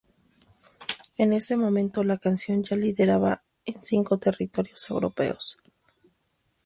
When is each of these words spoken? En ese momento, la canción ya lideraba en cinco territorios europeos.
En 1.19 1.31
ese 1.31 1.55
momento, 1.55 2.03
la 2.03 2.17
canción 2.17 2.63
ya 2.63 2.75
lideraba 2.75 3.43
en 3.65 3.83
cinco 3.83 4.17
territorios 4.17 4.89
europeos. 4.89 5.59